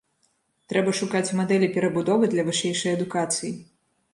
Трэба 0.71 0.93
шукаць 0.99 1.35
мадэлі 1.39 1.69
перабудовы 1.75 2.33
для 2.33 2.47
вышэйшай 2.49 2.99
адукацыі. 2.99 3.53